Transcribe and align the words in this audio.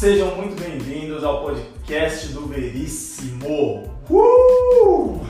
Sejam 0.00 0.34
muito 0.34 0.58
bem-vindos 0.58 1.22
ao 1.22 1.42
podcast 1.42 2.28
do 2.28 2.46
Veríssimo. 2.46 3.82
Uh! 4.08 5.20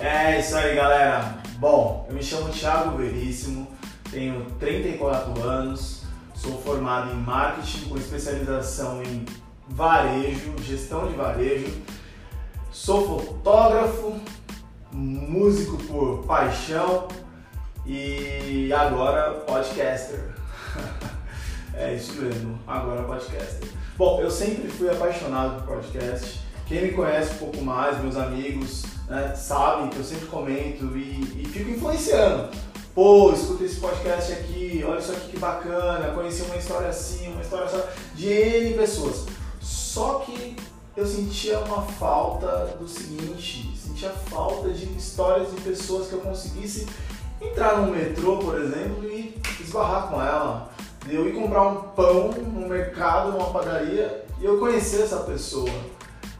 É 0.00 0.40
isso 0.40 0.56
aí, 0.56 0.74
galera. 0.74 1.38
Bom, 1.58 2.04
eu 2.08 2.14
me 2.16 2.20
chamo 2.20 2.48
Thiago 2.48 2.96
Veríssimo, 2.96 3.68
tenho 4.10 4.46
34 4.58 5.44
anos, 5.44 6.02
sou 6.34 6.60
formado 6.60 7.12
em 7.12 7.18
marketing 7.18 7.88
com 7.88 7.96
especialização 7.96 9.00
em 9.00 9.26
varejo, 9.68 10.52
gestão 10.58 11.06
de 11.06 11.14
varejo. 11.14 11.72
Sou 12.72 13.06
fotógrafo, 13.06 14.20
músico 14.90 15.76
por 15.84 16.24
paixão 16.26 17.06
e 17.86 18.72
agora 18.72 19.34
podcaster. 19.46 20.34
é 21.74 21.94
isso 21.94 22.14
mesmo, 22.14 22.58
agora 22.66 23.02
podcaster. 23.02 23.68
Bom, 23.96 24.20
eu 24.20 24.30
sempre 24.30 24.68
fui 24.68 24.90
apaixonado 24.90 25.62
por 25.62 25.76
podcast. 25.76 26.40
Quem 26.66 26.82
me 26.82 26.92
conhece 26.92 27.34
um 27.34 27.38
pouco 27.38 27.62
mais, 27.62 28.00
meus 28.00 28.16
amigos, 28.16 28.84
né, 29.08 29.34
sabem 29.36 29.88
que 29.88 29.98
eu 29.98 30.04
sempre 30.04 30.26
comento 30.26 30.96
e, 30.96 31.42
e 31.42 31.46
fico 31.46 31.70
influenciando. 31.70 32.48
Pô, 32.94 33.32
escuta 33.32 33.64
esse 33.64 33.80
podcast 33.80 34.32
aqui, 34.32 34.84
olha 34.86 34.98
isso 34.98 35.12
aqui 35.12 35.30
que 35.30 35.38
bacana, 35.38 36.12
conheci 36.14 36.42
uma 36.42 36.56
história 36.56 36.88
assim, 36.88 37.28
uma 37.32 37.40
história 37.40 37.64
assim, 37.64 37.82
de 38.14 38.28
N 38.28 38.74
pessoas. 38.74 39.26
Só 39.60 40.20
que 40.20 40.56
eu 40.94 41.06
sentia 41.06 41.58
uma 41.60 41.82
falta 41.82 42.76
do 42.78 42.86
seguinte, 42.86 43.74
sentia 43.76 44.10
falta 44.10 44.70
de 44.70 44.84
histórias 44.96 45.50
de 45.50 45.60
pessoas 45.62 46.08
que 46.08 46.12
eu 46.12 46.20
conseguisse 46.20 46.86
entrar 47.40 47.78
no 47.78 47.92
metrô, 47.92 48.38
por 48.38 48.60
exemplo, 48.60 49.04
e 49.10 49.40
esbarrar 49.60 50.08
com 50.08 50.20
ela. 50.20 50.70
Eu 51.08 51.28
ir 51.28 51.32
comprar 51.32 51.62
um 51.62 51.82
pão 51.90 52.30
no 52.30 52.68
mercado, 52.68 53.32
numa 53.32 53.50
padaria, 53.50 54.24
e 54.40 54.44
eu 54.44 54.58
conhecer 54.58 55.02
essa 55.02 55.18
pessoa. 55.20 55.70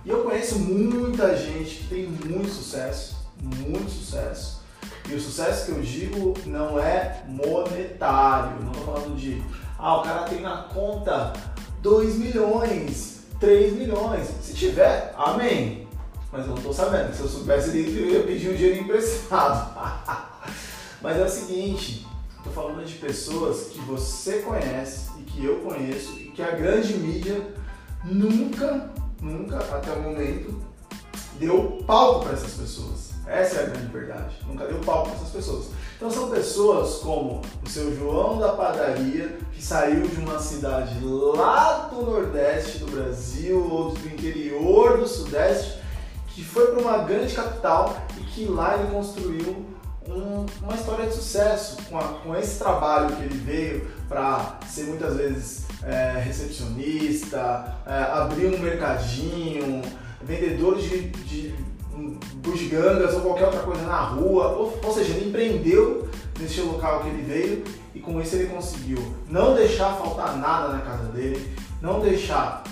E 0.04 0.08
eu 0.08 0.22
conheço 0.22 0.58
muita 0.58 1.36
gente 1.36 1.76
que 1.76 1.88
tem 1.88 2.06
muito 2.06 2.50
sucesso, 2.50 3.16
muito 3.40 3.90
sucesso. 3.90 4.62
E 5.08 5.14
o 5.14 5.20
sucesso 5.20 5.66
que 5.66 5.72
eu 5.72 5.80
digo 5.80 6.34
não 6.46 6.78
é 6.78 7.22
monetário, 7.28 8.62
não 8.62 8.72
estou 8.72 8.94
falando 8.94 9.16
de, 9.16 9.42
ah, 9.78 9.98
o 9.98 10.02
cara 10.02 10.22
tem 10.24 10.40
na 10.40 10.62
conta 10.64 11.32
2 11.80 12.16
milhões, 12.16 13.22
3 13.40 13.74
milhões. 13.74 14.28
Se 14.40 14.54
tiver, 14.54 15.12
amém. 15.16 15.88
Mas 16.30 16.42
eu 16.42 16.48
não 16.48 16.56
estou 16.56 16.72
sabendo. 16.72 17.14
Se 17.14 17.20
eu 17.20 17.28
soubesse, 17.28 17.76
eu 17.76 18.06
ia 18.06 18.22
pedir 18.22 18.50
um 18.50 18.54
dinheiro 18.54 18.80
emprestado. 18.80 19.76
Mas 21.02 21.18
é 21.18 21.24
o 21.24 21.28
seguinte, 21.28 22.06
estou 22.48 22.52
falando 22.52 22.84
de 22.84 22.94
pessoas 22.94 23.68
que 23.68 23.78
você 23.80 24.40
conhece 24.40 25.10
e 25.18 25.22
que 25.22 25.44
eu 25.44 25.60
conheço 25.60 26.12
e 26.18 26.30
que 26.30 26.42
a 26.42 26.50
grande 26.50 26.94
mídia 26.94 27.40
nunca 28.04 28.90
nunca, 29.22 29.58
até 29.58 29.92
o 29.92 30.02
momento, 30.02 30.60
deu 31.38 31.82
palco 31.86 32.24
para 32.24 32.32
essas 32.32 32.54
pessoas. 32.54 33.12
Essa 33.24 33.60
é 33.60 33.62
a 33.62 33.66
grande 33.68 33.92
verdade. 33.92 34.36
Nunca 34.46 34.66
deu 34.66 34.78
palco 34.80 35.10
para 35.10 35.18
essas 35.18 35.30
pessoas. 35.30 35.66
Então 35.96 36.10
são 36.10 36.28
pessoas 36.28 36.96
como 36.96 37.40
o 37.64 37.68
seu 37.68 37.96
João 37.96 38.38
da 38.38 38.52
padaria, 38.52 39.38
que 39.52 39.62
saiu 39.62 40.06
de 40.06 40.16
uma 40.16 40.40
cidade 40.40 40.98
lá 41.02 41.88
do 41.92 42.02
Nordeste 42.04 42.78
do 42.78 42.90
Brasil 42.90 43.64
ou 43.70 43.90
do 43.90 44.08
interior 44.08 44.98
do 44.98 45.06
Sudeste, 45.06 45.80
que 46.28 46.42
foi 46.42 46.66
para 46.72 46.80
uma 46.80 46.98
grande 46.98 47.34
capital 47.34 47.96
e 48.18 48.24
que 48.24 48.46
lá 48.46 48.76
ele 48.76 48.90
construiu 48.90 49.64
história 50.92 51.06
de 51.06 51.14
sucesso 51.14 51.76
com, 51.88 51.98
a, 51.98 52.02
com 52.02 52.36
esse 52.36 52.58
trabalho 52.58 53.16
que 53.16 53.22
ele 53.22 53.38
veio 53.38 53.90
para 54.08 54.58
ser 54.68 54.84
muitas 54.84 55.16
vezes 55.16 55.64
é, 55.82 56.20
recepcionista, 56.22 57.76
é, 57.86 57.94
abrir 58.12 58.46
um 58.46 58.58
mercadinho, 58.58 59.82
vendedor 60.22 60.78
de, 60.78 61.08
de 61.08 61.54
bugigangas 62.36 63.14
ou 63.14 63.22
qualquer 63.22 63.46
outra 63.46 63.60
coisa 63.60 63.82
na 63.82 64.00
rua, 64.00 64.48
ou, 64.48 64.78
ou 64.82 64.94
seja, 64.94 65.12
ele 65.14 65.30
empreendeu 65.30 66.08
nesse 66.38 66.60
local 66.60 67.00
que 67.00 67.08
ele 67.08 67.22
veio 67.22 67.64
e 67.94 68.00
com 68.00 68.20
isso 68.20 68.36
ele 68.36 68.46
conseguiu 68.46 68.98
não 69.28 69.54
deixar 69.54 69.94
faltar 69.94 70.36
nada 70.36 70.74
na 70.74 70.80
casa 70.80 71.04
dele, 71.04 71.56
não 71.80 72.00
deixar 72.00 72.64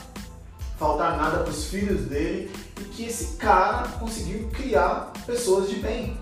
faltar 0.79 1.17
nada 1.17 1.39
para 1.39 1.51
os 1.51 1.67
filhos 1.67 2.03
dele 2.03 2.51
e 2.81 2.85
que 2.85 3.05
esse 3.05 3.37
cara 3.37 3.89
conseguiu 3.99 4.49
criar 4.53 5.13
pessoas 5.27 5.69
de 5.69 5.77
bem. 5.77 6.19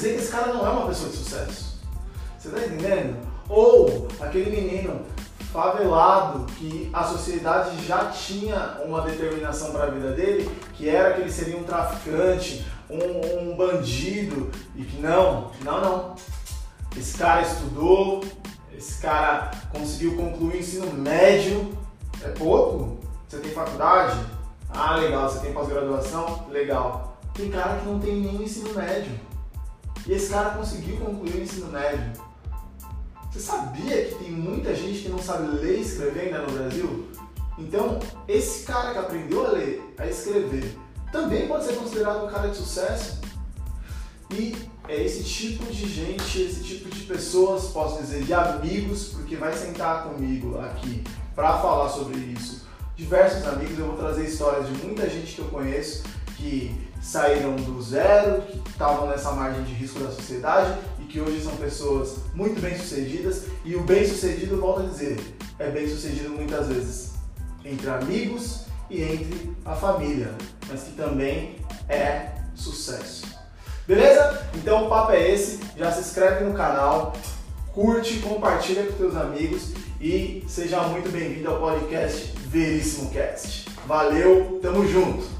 Dizer 0.00 0.14
que 0.14 0.20
esse 0.22 0.32
cara 0.32 0.52
não 0.52 0.66
é 0.66 0.70
uma 0.70 0.86
pessoa 0.86 1.10
de 1.10 1.16
sucesso? 1.16 1.78
Você 2.38 2.48
está 2.48 2.60
entendendo? 2.60 3.18
Ou 3.48 4.08
aquele 4.18 4.50
menino 4.50 5.02
favelado 5.52 6.46
que 6.54 6.88
a 6.92 7.04
sociedade 7.04 7.84
já 7.84 8.06
tinha 8.06 8.78
uma 8.84 9.02
determinação 9.02 9.72
para 9.72 9.84
a 9.84 9.90
vida 9.90 10.12
dele, 10.12 10.50
que 10.74 10.88
era 10.88 11.14
que 11.14 11.20
ele 11.20 11.30
seria 11.30 11.58
um 11.58 11.64
traficante, 11.64 12.64
um, 12.88 13.50
um 13.50 13.56
bandido, 13.56 14.50
e 14.74 14.84
que 14.84 15.02
não, 15.02 15.50
não, 15.62 15.80
não. 15.80 16.16
Esse 16.96 17.18
cara 17.18 17.42
estudou, 17.42 18.24
esse 18.76 19.00
cara 19.02 19.50
conseguiu 19.72 20.16
concluir 20.16 20.56
o 20.56 20.60
ensino 20.60 20.92
médio, 20.94 21.76
é 22.22 22.28
pouco? 22.28 22.98
Você 23.28 23.38
tem 23.38 23.52
faculdade? 23.52 24.18
Ah, 24.70 24.96
legal. 24.96 25.28
Você 25.28 25.40
tem 25.40 25.52
pós-graduação? 25.52 26.46
Legal. 26.50 27.18
Tem 27.34 27.50
cara 27.50 27.78
que 27.78 27.86
não 27.86 27.98
tem 27.98 28.16
nem 28.16 28.42
ensino 28.42 28.74
médio. 28.74 29.29
E 30.06 30.12
esse 30.12 30.30
cara 30.30 30.50
conseguiu 30.50 30.96
concluir 30.96 31.34
o 31.34 31.42
ensino 31.42 31.68
médio. 31.68 32.12
Você 33.30 33.40
sabia 33.40 34.06
que 34.06 34.14
tem 34.16 34.32
muita 34.32 34.74
gente 34.74 35.02
que 35.02 35.08
não 35.08 35.18
sabe 35.18 35.56
ler 35.56 35.78
e 35.78 35.82
escrever 35.82 36.20
ainda 36.20 36.42
no 36.42 36.52
Brasil? 36.52 37.08
Então, 37.58 38.00
esse 38.26 38.64
cara 38.64 38.92
que 38.92 38.98
aprendeu 38.98 39.46
a 39.46 39.50
ler, 39.50 39.94
a 39.98 40.06
escrever, 40.06 40.76
também 41.12 41.46
pode 41.46 41.64
ser 41.64 41.74
considerado 41.74 42.24
um 42.24 42.30
cara 42.30 42.48
de 42.48 42.56
sucesso. 42.56 43.20
E 44.32 44.56
é 44.88 45.04
esse 45.04 45.22
tipo 45.22 45.64
de 45.66 45.88
gente, 45.88 46.42
esse 46.42 46.64
tipo 46.64 46.88
de 46.88 47.02
pessoas, 47.02 47.68
posso 47.68 48.00
dizer, 48.00 48.24
de 48.24 48.32
amigos, 48.32 49.08
porque 49.08 49.36
vai 49.36 49.52
sentar 49.52 50.04
comigo 50.04 50.58
aqui 50.58 51.04
para 51.34 51.58
falar 51.58 51.88
sobre 51.88 52.18
isso. 52.18 52.66
Diversos 52.96 53.46
amigos, 53.46 53.78
eu 53.78 53.86
vou 53.86 53.96
trazer 53.96 54.24
histórias 54.24 54.66
de 54.66 54.74
muita 54.84 55.08
gente 55.08 55.34
que 55.34 55.40
eu 55.40 55.48
conheço 55.48 56.02
que 56.40 56.88
saíram 57.02 57.56
do 57.56 57.80
zero, 57.82 58.42
que 58.42 58.70
estavam 58.70 59.08
nessa 59.08 59.32
margem 59.32 59.62
de 59.64 59.72
risco 59.72 60.00
da 60.00 60.10
sociedade 60.10 60.78
que 61.10 61.20
hoje 61.20 61.42
são 61.42 61.56
pessoas 61.56 62.18
muito 62.34 62.60
bem 62.60 62.76
sucedidas 62.78 63.44
e 63.64 63.74
o 63.74 63.82
bem 63.82 64.06
sucedido, 64.06 64.60
volto 64.60 64.82
a 64.82 64.86
dizer, 64.86 65.18
é 65.58 65.68
bem 65.68 65.88
sucedido 65.88 66.30
muitas 66.30 66.68
vezes 66.68 67.12
entre 67.64 67.90
amigos 67.90 68.66
e 68.88 69.02
entre 69.02 69.56
a 69.64 69.74
família, 69.74 70.32
mas 70.68 70.84
que 70.84 70.92
também 70.92 71.56
é 71.88 72.30
sucesso. 72.54 73.26
Beleza? 73.86 74.48
Então 74.54 74.86
o 74.86 74.88
papo 74.88 75.12
é 75.12 75.32
esse, 75.32 75.58
já 75.76 75.90
se 75.90 76.00
inscreve 76.00 76.44
no 76.44 76.54
canal, 76.54 77.12
curte, 77.72 78.20
compartilha 78.20 78.84
com 78.86 78.96
seus 78.96 79.16
amigos 79.16 79.72
e 80.00 80.44
seja 80.48 80.80
muito 80.82 81.10
bem-vindo 81.10 81.50
ao 81.50 81.58
podcast 81.58 82.32
Veríssimo 82.46 83.10
Cast. 83.10 83.68
Valeu, 83.86 84.60
tamo 84.62 84.86
junto! 84.86 85.39